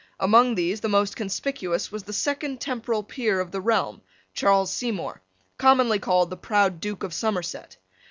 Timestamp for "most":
0.89-1.15